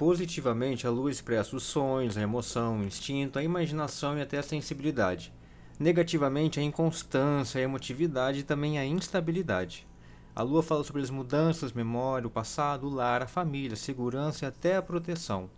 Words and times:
Positivamente, 0.00 0.86
a 0.86 0.90
lua 0.90 1.10
expressa 1.10 1.54
os 1.54 1.62
sonhos, 1.62 2.16
a 2.16 2.22
emoção, 2.22 2.78
o 2.78 2.84
instinto, 2.84 3.38
a 3.38 3.42
imaginação 3.42 4.16
e 4.16 4.22
até 4.22 4.38
a 4.38 4.42
sensibilidade. 4.42 5.30
Negativamente, 5.78 6.58
a 6.58 6.62
inconstância, 6.62 7.60
a 7.60 7.64
emotividade 7.64 8.38
e 8.38 8.42
também 8.42 8.78
a 8.78 8.84
instabilidade. 8.86 9.86
A 10.34 10.40
lua 10.40 10.62
fala 10.62 10.82
sobre 10.84 11.02
as 11.02 11.10
mudanças, 11.10 11.74
memória, 11.74 12.26
o 12.26 12.30
passado, 12.30 12.86
o 12.86 12.90
lar, 12.90 13.20
a 13.20 13.26
família, 13.26 13.74
a 13.74 13.76
segurança 13.76 14.46
e 14.46 14.48
até 14.48 14.74
a 14.74 14.80
proteção. 14.80 15.50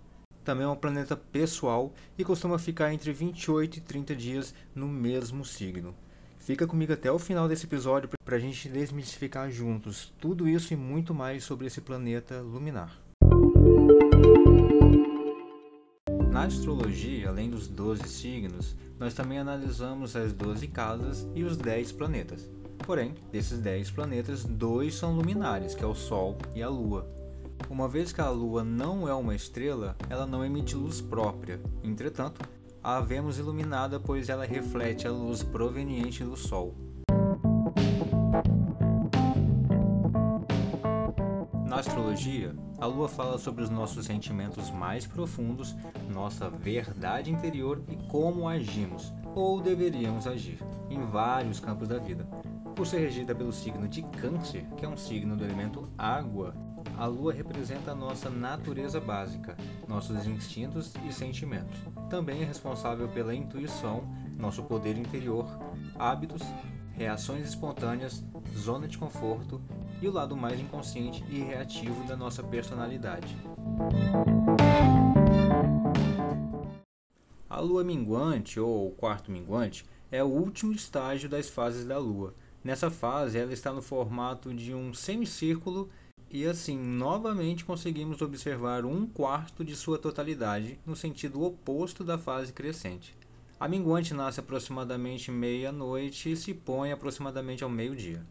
Também 0.43 0.65
é 0.65 0.69
um 0.69 0.75
planeta 0.75 1.17
pessoal 1.17 1.93
e 2.19 2.25
costuma 2.25 2.59
ficar 2.59 2.93
entre 2.93 3.13
28 3.13 3.77
e 3.77 3.81
30 3.81 4.17
dias 4.17 4.53
no 4.75 4.89
mesmo 4.89 5.45
signo. 5.45 5.95
Fica 6.37 6.67
comigo 6.67 6.93
até 6.93 7.13
o 7.13 7.19
final 7.21 7.47
desse 7.47 7.67
episódio 7.67 8.11
para 8.25 8.35
a 8.35 8.41
gente 8.41 8.69
desmistificar 8.69 9.49
juntos 9.53 10.13
tudo 10.21 10.49
isso 10.49 10.73
e 10.73 10.77
muito 10.77 11.15
mais 11.15 11.45
sobre 11.45 11.69
esse 11.69 11.81
planeta 11.81 12.41
luminar. 12.41 13.12
Na 16.32 16.45
astrologia, 16.45 17.29
além 17.29 17.50
dos 17.50 17.68
12 17.68 18.09
signos, 18.09 18.75
nós 18.99 19.13
também 19.13 19.39
analisamos 19.39 20.17
as 20.17 20.32
12 20.32 20.67
casas 20.67 21.29
e 21.35 21.45
os 21.45 21.58
10 21.58 21.93
planetas. 21.93 22.49
Porém, 22.86 23.13
desses 23.31 23.58
10 23.58 23.91
planetas, 23.91 24.43
dois 24.43 24.95
são 24.95 25.14
luminares, 25.14 25.75
que 25.75 25.85
é 25.85 25.86
o 25.86 25.95
Sol 25.95 26.39
e 26.55 26.63
a 26.63 26.71
Lua. 26.71 27.07
Uma 27.68 27.86
vez 27.86 28.14
que 28.14 28.22
a 28.22 28.31
Lua 28.31 28.64
não 28.64 29.07
é 29.07 29.13
uma 29.13 29.35
estrela, 29.35 29.95
ela 30.08 30.25
não 30.25 30.43
emite 30.43 30.75
luz 30.75 31.03
própria. 31.03 31.61
Entretanto, 31.85 32.41
a 32.83 32.98
vemos 32.98 33.39
iluminada 33.39 34.00
pois 34.00 34.30
ela 34.30 34.47
reflete 34.47 35.06
a 35.06 35.12
luz 35.12 35.42
proveniente 35.42 36.25
do 36.25 36.34
Sol. 36.34 36.75
Astrologia, 42.22 42.55
a 42.78 42.86
Lua 42.86 43.08
fala 43.08 43.36
sobre 43.36 43.64
os 43.64 43.70
nossos 43.70 44.06
sentimentos 44.06 44.70
mais 44.70 45.06
profundos, 45.06 45.75
nossa 46.08 46.48
verdade 46.48 47.33
interior 47.33 47.83
e 47.88 47.97
como 48.08 48.48
agimos, 48.48 49.12
ou 49.34 49.60
deveríamos 49.60 50.27
agir, 50.27 50.58
em 50.88 51.05
vários 51.05 51.58
campos 51.58 51.88
da 51.88 51.98
vida. 51.98 52.24
Por 52.77 52.86
ser 52.86 53.00
regida 53.00 53.34
pelo 53.34 53.52
signo 53.52 53.88
de 53.88 54.02
Câncer, 54.02 54.64
que 54.77 54.84
é 54.84 54.88
um 54.88 54.97
signo 54.97 55.36
do 55.36 55.44
elemento 55.44 55.88
água, 55.98 56.55
a 56.97 57.06
lua 57.06 57.32
representa 57.32 57.91
a 57.91 57.94
nossa 57.94 58.30
natureza 58.30 59.00
básica, 59.00 59.56
nossos 59.88 60.25
instintos 60.25 60.94
e 61.08 61.12
sentimentos. 61.12 61.77
Também 62.08 62.42
é 62.42 62.44
responsável 62.44 63.08
pela 63.08 63.34
intuição, 63.34 64.04
nosso 64.38 64.62
poder 64.62 64.97
interior, 64.97 65.47
hábitos, 65.98 66.42
reações 66.92 67.48
espontâneas, 67.48 68.25
zona 68.56 68.86
de 68.86 68.97
conforto 68.98 69.60
e 70.03 70.08
o 70.08 70.12
lado 70.12 70.36
mais 70.36 70.58
inconsciente 70.58 71.25
e 71.31 71.39
reativo 71.39 72.05
da 72.05 72.17
nossa 72.17 72.42
personalidade. 72.42 73.36
A 77.48 77.61
lua 77.61 77.84
minguante 77.84 78.59
ou 78.59 78.91
quarto 78.91 79.31
minguante 79.31 79.86
é 80.11 80.22
o 80.22 80.27
último 80.27 80.72
estágio 80.72 81.28
das 81.28 81.48
fases 81.48 81.86
da 81.86 81.98
lua. 81.98 82.34
Nessa 82.64 82.91
fase, 82.91 83.39
ela 83.39 83.53
está 83.53 83.72
no 83.72 83.81
formato 83.81 84.53
de 84.53 84.75
um 84.75 84.92
semicírculo 84.92 85.89
e 86.28 86.47
assim 86.47 86.77
novamente 86.77 87.64
conseguimos 87.64 88.20
observar 88.22 88.84
um 88.84 89.06
quarto 89.06 89.64
de 89.64 89.77
sua 89.77 89.98
totalidade 89.98 90.81
no 90.84 90.97
sentido 90.97 91.42
oposto 91.42 92.03
da 92.03 92.19
fase 92.19 92.53
crescente. 92.53 93.16
A 93.61 93.69
minguante 93.69 94.12
nasce 94.12 94.41
aproximadamente 94.41 95.31
meia-noite 95.31 96.33
e 96.33 96.37
se 96.37 96.53
põe 96.53 96.91
aproximadamente 96.91 97.62
ao 97.62 97.70
meio-dia. 97.70 98.27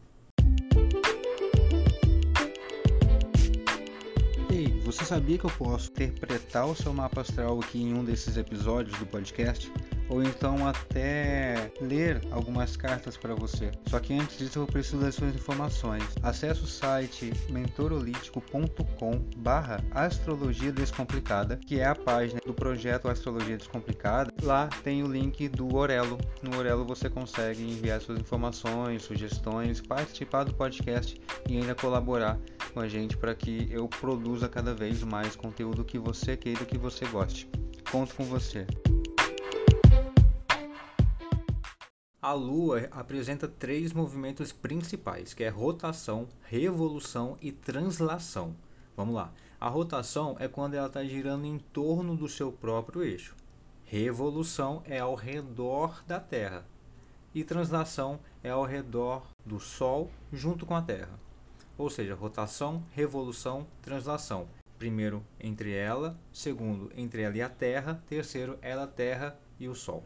Você 4.92 5.06
sabia 5.06 5.38
que 5.38 5.46
eu 5.46 5.50
posso 5.50 5.90
interpretar 5.90 6.66
o 6.66 6.76
seu 6.76 6.92
mapa 6.92 7.22
astral 7.22 7.58
aqui 7.60 7.82
em 7.82 7.94
um 7.94 8.04
desses 8.04 8.36
episódios 8.36 8.98
do 8.98 9.06
podcast? 9.06 9.72
ou 10.12 10.22
então 10.22 10.68
até 10.68 11.72
ler 11.80 12.20
algumas 12.30 12.76
cartas 12.76 13.16
para 13.16 13.34
você. 13.34 13.72
Só 13.86 13.98
que 13.98 14.12
antes 14.12 14.36
disso 14.36 14.58
eu 14.58 14.66
preciso 14.66 14.98
das 14.98 15.14
suas 15.14 15.34
informações. 15.34 16.04
Acesse 16.22 16.62
o 16.62 16.66
site 16.66 17.32
mentorolítico.com/barra 17.48 19.82
Astrologia 19.90 20.70
Descomplicada, 20.70 21.56
que 21.56 21.80
é 21.80 21.86
a 21.86 21.94
página 21.94 22.42
do 22.44 22.52
projeto 22.52 23.08
Astrologia 23.08 23.56
Descomplicada. 23.56 24.30
Lá 24.42 24.68
tem 24.84 25.02
o 25.02 25.06
link 25.06 25.48
do 25.48 25.74
Orelo. 25.74 26.18
No 26.42 26.58
Orelo 26.58 26.84
você 26.84 27.08
consegue 27.08 27.62
enviar 27.62 28.02
suas 28.02 28.20
informações, 28.20 29.02
sugestões, 29.02 29.80
participar 29.80 30.44
do 30.44 30.52
podcast 30.52 31.18
e 31.48 31.56
ainda 31.56 31.74
colaborar 31.74 32.38
com 32.72 32.80
a 32.80 32.88
gente 32.88 33.16
para 33.16 33.34
que 33.34 33.68
eu 33.70 33.86
produza 33.86 34.48
cada 34.48 34.74
vez 34.74 35.02
mais 35.02 35.36
conteúdo 35.36 35.84
que 35.84 35.98
você 35.98 36.36
queira 36.36 36.64
que 36.64 36.78
você 36.78 37.06
goste. 37.06 37.48
Conto 37.90 38.14
com 38.14 38.24
você. 38.24 38.66
A 42.20 42.32
Lua 42.32 42.88
apresenta 42.92 43.46
três 43.46 43.92
movimentos 43.92 44.52
principais, 44.52 45.34
que 45.34 45.44
é 45.44 45.48
rotação, 45.48 46.28
revolução 46.42 47.36
e 47.42 47.50
translação. 47.52 48.54
Vamos 48.96 49.14
lá. 49.14 49.32
A 49.60 49.68
rotação 49.68 50.36
é 50.38 50.48
quando 50.48 50.74
ela 50.74 50.86
está 50.86 51.04
girando 51.04 51.44
em 51.44 51.58
torno 51.58 52.16
do 52.16 52.28
seu 52.28 52.50
próprio 52.52 53.02
eixo. 53.02 53.34
Revolução 53.84 54.82
é 54.86 54.98
ao 54.98 55.14
redor 55.14 56.02
da 56.06 56.18
Terra. 56.18 56.64
E 57.34 57.44
translação 57.44 58.20
é 58.42 58.50
ao 58.50 58.64
redor 58.64 59.26
do 59.44 59.58
Sol 59.58 60.10
junto 60.32 60.64
com 60.64 60.74
a 60.74 60.82
Terra. 60.82 61.18
Ou 61.76 61.88
seja, 61.90 62.14
rotação, 62.14 62.82
revolução, 62.92 63.66
translação. 63.80 64.46
Primeiro 64.78 65.22
entre 65.40 65.72
ela, 65.72 66.18
segundo 66.32 66.90
entre 66.96 67.22
ela 67.22 67.36
e 67.36 67.42
a 67.42 67.48
Terra, 67.48 68.02
terceiro 68.08 68.58
ela, 68.60 68.84
a 68.84 68.86
Terra 68.86 69.38
e 69.58 69.68
o 69.68 69.74
Sol. 69.74 70.04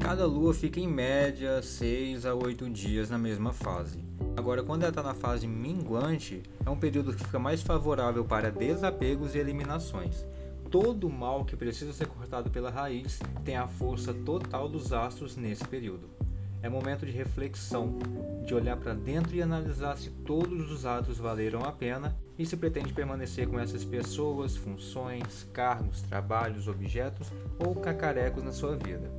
Cada 0.00 0.26
lua 0.26 0.54
fica 0.54 0.78
em 0.78 0.86
média 0.86 1.60
6 1.60 2.24
a 2.24 2.34
8 2.34 2.70
dias 2.70 3.10
na 3.10 3.18
mesma 3.18 3.52
fase. 3.52 4.04
Agora, 4.36 4.62
quando 4.62 4.82
ela 4.82 4.90
está 4.90 5.02
na 5.02 5.14
fase 5.14 5.46
minguante, 5.46 6.42
é 6.64 6.70
um 6.70 6.78
período 6.78 7.12
que 7.12 7.24
fica 7.24 7.38
mais 7.38 7.62
favorável 7.62 8.24
para 8.24 8.50
desapegos 8.50 9.34
e 9.34 9.38
eliminações. 9.38 10.24
Todo 10.70 11.08
mal 11.08 11.44
que 11.44 11.56
precisa 11.56 11.92
ser 11.92 12.06
cortado 12.06 12.50
pela 12.50 12.70
raiz 12.70 13.20
tem 13.44 13.56
a 13.56 13.68
força 13.68 14.12
total 14.12 14.68
dos 14.68 14.92
astros 14.92 15.36
nesse 15.36 15.64
período. 15.66 16.08
É 16.62 16.68
momento 16.68 17.04
de 17.04 17.12
reflexão, 17.12 17.98
de 18.46 18.54
olhar 18.54 18.76
para 18.76 18.94
dentro 18.94 19.36
e 19.36 19.42
analisar 19.42 19.96
se 19.96 20.10
todos 20.10 20.72
os 20.72 20.86
atos 20.86 21.18
valeram 21.18 21.62
a 21.62 21.70
pena 21.70 22.16
e 22.38 22.46
se 22.46 22.56
pretende 22.56 22.92
permanecer 22.92 23.46
com 23.46 23.60
essas 23.60 23.84
pessoas, 23.84 24.56
funções, 24.56 25.46
cargos, 25.52 26.00
trabalhos, 26.02 26.66
objetos 26.66 27.30
ou 27.58 27.74
cacarecos 27.74 28.42
na 28.42 28.52
sua 28.52 28.76
vida 28.76 29.10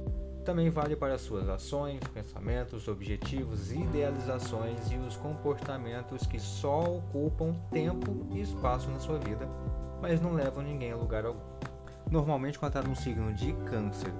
também 0.45 0.69
vale 0.69 0.95
para 0.95 1.17
suas 1.17 1.49
ações, 1.49 1.99
pensamentos, 2.13 2.87
objetivos, 2.87 3.71
idealizações 3.71 4.91
e 4.91 4.95
os 4.95 5.17
comportamentos 5.17 6.27
que 6.27 6.39
só 6.39 6.97
ocupam 6.97 7.55
tempo 7.71 8.27
e 8.29 8.41
espaço 8.41 8.91
na 8.91 8.99
sua 8.99 9.17
vida, 9.17 9.49
mas 10.01 10.21
não 10.21 10.33
levam 10.33 10.63
ninguém 10.63 10.91
a 10.91 10.95
lugar 10.95 11.25
algum. 11.25 11.39
Normalmente, 12.09 12.59
quando 12.59 12.83
num 12.83 12.95
signo 12.95 13.33
de 13.33 13.53
Câncer, 13.65 14.13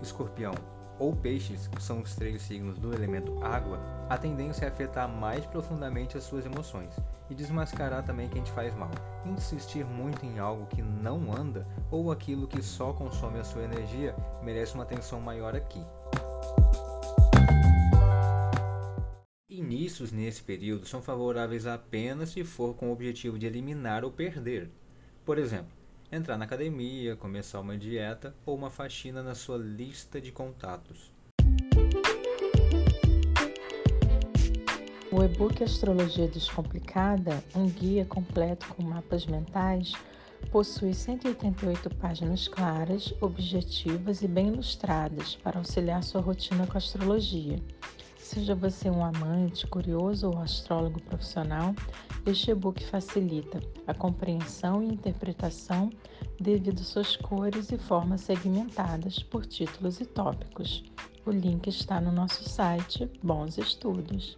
Escorpião 0.00 0.54
ou 0.98 1.14
Peixes, 1.14 1.66
que 1.68 1.82
são 1.82 2.00
os 2.00 2.14
três 2.14 2.40
signos 2.42 2.78
do 2.78 2.94
elemento 2.94 3.38
água, 3.44 3.78
a 4.08 4.16
tendência 4.16 4.64
é 4.64 4.68
afetar 4.68 5.08
mais 5.08 5.44
profundamente 5.44 6.16
as 6.16 6.24
suas 6.24 6.46
emoções 6.46 6.94
e 7.28 7.34
desmascarar 7.34 8.04
também 8.04 8.28
quem 8.28 8.42
te 8.42 8.52
faz 8.52 8.74
mal. 8.74 8.90
Insistir 9.24 9.84
muito 9.84 10.24
em 10.24 10.38
algo 10.38 10.66
que 10.66 10.80
não 10.80 11.32
anda 11.32 11.66
ou 11.90 12.10
aquilo 12.10 12.48
que 12.48 12.62
só 12.62 12.92
consome 12.92 13.38
a 13.38 13.44
sua 13.44 13.64
energia 13.64 14.14
merece 14.42 14.74
uma 14.74 14.84
atenção 14.84 15.20
maior 15.20 15.54
aqui. 15.54 15.84
Inícios 19.48 20.12
nesse 20.12 20.42
período 20.42 20.86
são 20.86 21.02
favoráveis 21.02 21.66
apenas 21.66 22.30
se 22.30 22.44
for 22.44 22.74
com 22.74 22.88
o 22.88 22.92
objetivo 22.92 23.38
de 23.38 23.46
eliminar 23.46 24.04
ou 24.04 24.10
perder. 24.10 24.70
Por 25.26 25.38
exemplo, 25.38 25.72
entrar 26.10 26.38
na 26.38 26.44
academia, 26.44 27.16
começar 27.16 27.58
uma 27.58 27.76
dieta 27.76 28.32
ou 28.46 28.56
uma 28.56 28.70
faxina 28.70 29.24
na 29.24 29.34
sua 29.34 29.58
lista 29.58 30.20
de 30.20 30.30
contatos. 30.30 31.10
O 35.10 35.24
e-book 35.24 35.64
Astrologia 35.64 36.28
Descomplicada, 36.28 37.42
um 37.56 37.68
guia 37.68 38.04
completo 38.04 38.68
com 38.68 38.84
mapas 38.84 39.26
mentais, 39.26 39.94
possui 40.52 40.94
188 40.94 41.92
páginas 41.96 42.46
claras, 42.46 43.12
objetivas 43.20 44.22
e 44.22 44.28
bem 44.28 44.46
ilustradas 44.46 45.34
para 45.34 45.58
auxiliar 45.58 46.04
sua 46.04 46.20
rotina 46.20 46.68
com 46.68 46.78
astrologia. 46.78 47.60
Seja 48.26 48.56
você 48.56 48.90
um 48.90 49.04
amante, 49.04 49.68
curioso 49.68 50.28
ou 50.28 50.38
astrólogo 50.38 51.00
profissional, 51.00 51.72
este 52.26 52.50
e-book 52.50 52.84
facilita 52.84 53.60
a 53.86 53.94
compreensão 53.94 54.82
e 54.82 54.88
interpretação 54.88 55.90
devido 56.38 56.80
suas 56.80 57.16
cores 57.16 57.70
e 57.70 57.78
formas 57.78 58.22
segmentadas 58.22 59.22
por 59.22 59.46
títulos 59.46 60.00
e 60.00 60.04
tópicos. 60.04 60.84
O 61.24 61.30
link 61.30 61.68
está 61.68 62.00
no 62.00 62.10
nosso 62.10 62.42
site. 62.48 63.08
Bons 63.22 63.58
estudos! 63.58 64.36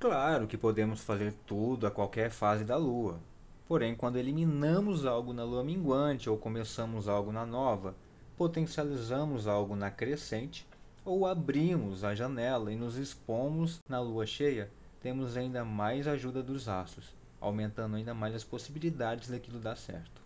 Claro 0.00 0.46
que 0.46 0.56
podemos 0.56 1.00
fazer 1.02 1.34
tudo 1.46 1.86
a 1.86 1.90
qualquer 1.90 2.30
fase 2.30 2.64
da 2.64 2.78
lua. 2.78 3.20
Porém, 3.68 3.94
quando 3.94 4.16
eliminamos 4.16 5.04
algo 5.04 5.34
na 5.34 5.44
lua 5.44 5.62
minguante 5.62 6.30
ou 6.30 6.38
começamos 6.38 7.08
algo 7.08 7.30
na 7.30 7.44
nova, 7.44 7.94
potencializamos 8.36 9.46
algo 9.46 9.74
na 9.76 9.90
crescente 9.90 10.66
ou 11.04 11.26
abrimos 11.26 12.04
a 12.04 12.14
janela 12.14 12.72
e 12.72 12.76
nos 12.76 12.96
expomos 12.96 13.80
na 13.88 14.00
lua 14.00 14.26
cheia, 14.26 14.70
temos 15.00 15.36
ainda 15.36 15.64
mais 15.64 16.06
ajuda 16.06 16.42
dos 16.42 16.68
astros, 16.68 17.06
aumentando 17.40 17.96
ainda 17.96 18.14
mais 18.14 18.34
as 18.34 18.44
possibilidades 18.44 19.28
daquilo 19.28 19.58
dar 19.58 19.76
certo. 19.76 20.22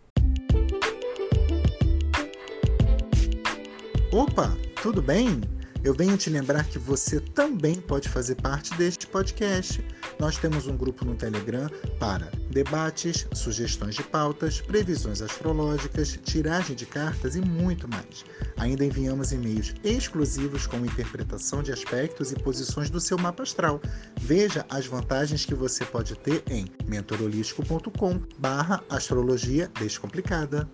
Opa, 4.13 4.57
tudo 4.83 5.03
bem? 5.03 5.41
Eu 5.87 5.95
venho 5.95 6.17
te 6.17 6.29
lembrar 6.29 6.65
que 6.65 6.81
você 6.81 7.21
também 7.21 7.77
pode 7.77 8.09
fazer 8.09 8.35
parte 8.35 8.75
deste 8.75 9.07
podcast. 9.07 9.81
Nós 10.19 10.37
temos 10.37 10.67
um 10.67 10.77
grupo 10.77 11.05
no 11.05 11.15
Telegram 11.15 11.71
para 12.01 12.33
debates, 12.51 13.25
sugestões 13.33 13.95
de 13.95 14.03
pautas, 14.03 14.61
previsões 14.61 15.23
astrológicas, 15.23 16.19
tiragem 16.25 16.75
de 16.75 16.87
cartas 16.87 17.37
e 17.37 17.41
muito 17.41 17.87
mais. 17.87 18.25
Ainda 18.57 18.85
enviamos 18.85 19.31
e-mails 19.31 19.77
exclusivos 19.85 20.67
com 20.67 20.79
interpretação 20.79 21.63
de 21.63 21.71
aspectos 21.71 22.33
e 22.33 22.35
posições 22.35 22.91
do 22.91 23.01
seu 23.01 23.17
mapa 23.17 23.45
astral. 23.45 23.81
Veja 24.21 24.67
as 24.69 24.89
vantagens 24.89 25.45
que 25.45 25.55
você 25.55 25.85
pode 25.85 26.17
ter 26.17 26.43
em 26.51 26.67
mentorolístico.com/astrologia 26.89 29.71
descomplicada. 29.79 30.69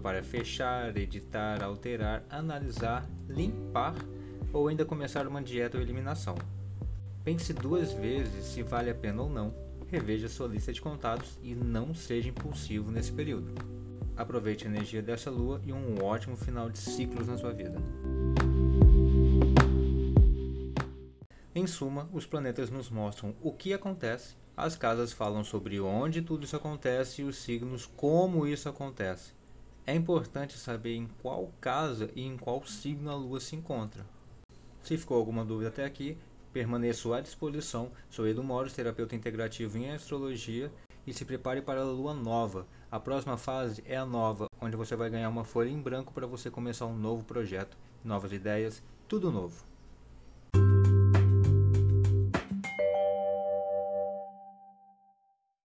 Para 0.00 0.22
fechar, 0.22 0.96
editar, 0.96 1.62
alterar, 1.62 2.24
analisar, 2.30 3.08
limpar 3.28 3.94
ou 4.52 4.68
ainda 4.68 4.84
começar 4.84 5.26
uma 5.26 5.42
dieta 5.42 5.76
ou 5.76 5.82
eliminação. 5.82 6.34
Pense 7.22 7.52
duas 7.52 7.92
vezes 7.92 8.44
se 8.46 8.62
vale 8.62 8.90
a 8.90 8.94
pena 8.94 9.22
ou 9.22 9.28
não, 9.28 9.54
reveja 9.88 10.28
sua 10.28 10.48
lista 10.48 10.72
de 10.72 10.80
contatos 10.80 11.38
e 11.42 11.54
não 11.54 11.94
seja 11.94 12.28
impulsivo 12.28 12.90
nesse 12.90 13.12
período. 13.12 13.54
Aproveite 14.16 14.66
a 14.66 14.70
energia 14.70 15.02
dessa 15.02 15.30
lua 15.30 15.60
e 15.64 15.72
um 15.72 16.02
ótimo 16.02 16.36
final 16.36 16.70
de 16.70 16.78
ciclos 16.78 17.28
na 17.28 17.36
sua 17.36 17.52
vida. 17.52 17.80
Em 21.54 21.66
suma, 21.66 22.08
os 22.12 22.24
planetas 22.24 22.70
nos 22.70 22.88
mostram 22.88 23.34
o 23.42 23.52
que 23.52 23.74
acontece, 23.74 24.34
as 24.56 24.76
casas 24.76 25.12
falam 25.12 25.42
sobre 25.42 25.80
onde 25.80 26.22
tudo 26.22 26.44
isso 26.44 26.54
acontece 26.54 27.22
e 27.22 27.24
os 27.24 27.36
signos 27.36 27.86
como 27.86 28.46
isso 28.46 28.68
acontece. 28.68 29.32
É 29.90 29.94
importante 29.96 30.56
saber 30.56 30.94
em 30.94 31.08
qual 31.20 31.52
casa 31.60 32.12
e 32.14 32.22
em 32.22 32.36
qual 32.36 32.64
signo 32.64 33.10
a 33.10 33.16
Lua 33.16 33.40
se 33.40 33.56
encontra. 33.56 34.06
Se 34.80 34.96
ficou 34.96 35.16
alguma 35.16 35.44
dúvida 35.44 35.68
até 35.68 35.84
aqui, 35.84 36.16
permaneço 36.52 37.12
à 37.12 37.20
disposição. 37.20 37.90
Sou 38.08 38.24
Edu 38.28 38.40
Moros, 38.40 38.72
terapeuta 38.72 39.16
integrativo 39.16 39.76
em 39.78 39.90
astrologia, 39.90 40.72
e 41.04 41.12
se 41.12 41.24
prepare 41.24 41.60
para 41.60 41.80
a 41.80 41.84
Lua 41.84 42.14
Nova. 42.14 42.68
A 42.88 43.00
próxima 43.00 43.36
fase 43.36 43.82
é 43.84 43.96
a 43.96 44.06
nova, 44.06 44.46
onde 44.60 44.76
você 44.76 44.94
vai 44.94 45.10
ganhar 45.10 45.28
uma 45.28 45.42
folha 45.42 45.70
em 45.70 45.82
branco 45.82 46.12
para 46.12 46.24
você 46.24 46.52
começar 46.52 46.86
um 46.86 46.96
novo 46.96 47.24
projeto, 47.24 47.76
novas 48.04 48.30
ideias, 48.30 48.80
tudo 49.08 49.32
novo. 49.32 49.64